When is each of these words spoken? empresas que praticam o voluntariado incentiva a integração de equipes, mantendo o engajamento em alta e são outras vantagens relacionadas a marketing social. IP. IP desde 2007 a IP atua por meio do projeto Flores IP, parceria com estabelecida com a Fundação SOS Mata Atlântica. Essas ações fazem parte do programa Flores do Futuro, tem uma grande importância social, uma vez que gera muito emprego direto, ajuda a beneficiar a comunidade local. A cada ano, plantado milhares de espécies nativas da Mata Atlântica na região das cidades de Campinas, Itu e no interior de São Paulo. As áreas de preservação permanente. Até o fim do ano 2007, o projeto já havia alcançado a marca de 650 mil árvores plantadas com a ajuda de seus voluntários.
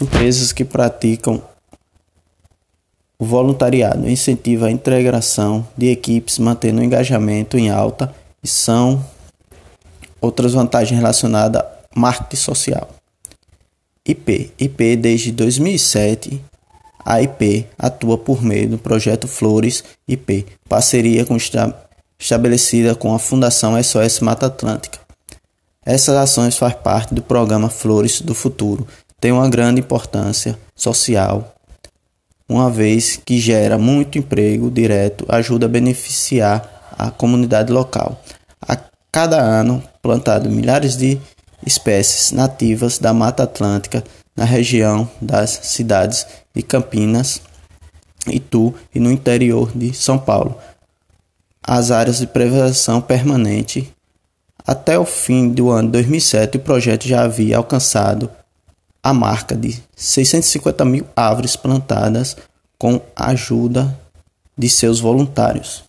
empresas 0.00 0.52
que 0.52 0.64
praticam 0.64 1.42
o 3.18 3.24
voluntariado 3.24 4.08
incentiva 4.08 4.66
a 4.66 4.70
integração 4.70 5.66
de 5.76 5.90
equipes, 5.90 6.38
mantendo 6.38 6.80
o 6.80 6.84
engajamento 6.84 7.58
em 7.58 7.68
alta 7.68 8.14
e 8.42 8.48
são 8.48 9.04
outras 10.20 10.54
vantagens 10.54 10.98
relacionadas 10.98 11.60
a 11.60 11.70
marketing 11.94 12.36
social. 12.36 12.88
IP. 14.06 14.52
IP 14.58 14.96
desde 14.96 15.32
2007 15.32 16.42
a 17.04 17.20
IP 17.22 17.66
atua 17.78 18.16
por 18.16 18.42
meio 18.42 18.70
do 18.70 18.78
projeto 18.78 19.26
Flores 19.26 19.84
IP, 20.06 20.46
parceria 20.68 21.24
com 21.24 21.36
estabelecida 22.18 22.94
com 22.94 23.14
a 23.14 23.18
Fundação 23.18 23.82
SOS 23.82 24.20
Mata 24.20 24.46
Atlântica. 24.46 24.98
Essas 25.84 26.14
ações 26.16 26.56
fazem 26.56 26.78
parte 26.78 27.14
do 27.14 27.22
programa 27.22 27.70
Flores 27.70 28.20
do 28.20 28.34
Futuro, 28.34 28.86
tem 29.20 29.30
uma 29.30 29.48
grande 29.48 29.80
importância 29.80 30.58
social, 30.74 31.54
uma 32.48 32.70
vez 32.70 33.20
que 33.24 33.38
gera 33.38 33.78
muito 33.78 34.18
emprego 34.18 34.70
direto, 34.70 35.24
ajuda 35.28 35.66
a 35.66 35.68
beneficiar 35.68 36.94
a 36.98 37.10
comunidade 37.10 37.72
local. 37.72 38.20
A 38.66 38.76
cada 39.12 39.38
ano, 39.40 39.82
plantado 40.02 40.50
milhares 40.50 40.96
de 40.96 41.20
espécies 41.64 42.32
nativas 42.32 42.98
da 42.98 43.12
Mata 43.12 43.42
Atlântica 43.42 44.02
na 44.34 44.44
região 44.44 45.08
das 45.20 45.50
cidades 45.62 46.26
de 46.54 46.62
Campinas, 46.62 47.42
Itu 48.26 48.74
e 48.94 49.00
no 49.00 49.10
interior 49.10 49.70
de 49.74 49.94
São 49.94 50.18
Paulo. 50.18 50.56
As 51.62 51.90
áreas 51.90 52.18
de 52.18 52.26
preservação 52.26 53.00
permanente. 53.00 53.92
Até 54.66 54.98
o 54.98 55.04
fim 55.04 55.48
do 55.48 55.70
ano 55.70 55.90
2007, 55.90 56.56
o 56.56 56.60
projeto 56.60 57.06
já 57.06 57.22
havia 57.22 57.56
alcançado 57.56 58.30
a 59.02 59.12
marca 59.12 59.54
de 59.56 59.82
650 59.96 60.84
mil 60.84 61.06
árvores 61.16 61.56
plantadas 61.56 62.36
com 62.78 63.00
a 63.16 63.30
ajuda 63.30 63.98
de 64.56 64.68
seus 64.68 65.00
voluntários. 65.00 65.84